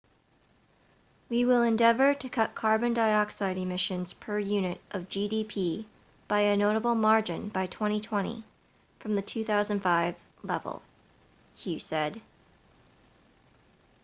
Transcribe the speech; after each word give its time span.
we 1.29 1.45
will 1.45 1.61
endeavour 1.61 2.15
to 2.15 2.27
cut 2.27 2.55
carbon 2.55 2.91
dioxide 2.91 3.55
emissions 3.55 4.13
per 4.13 4.39
unit 4.39 4.81
of 4.89 5.07
gdp 5.07 5.85
by 6.27 6.39
a 6.39 6.57
notable 6.57 6.95
margin 6.95 7.49
by 7.49 7.67
2020 7.67 8.43
from 8.97 9.13
the 9.15 9.21
2005 9.21 10.15
level 10.43 10.81
hu 11.63 11.77
said 11.77 12.19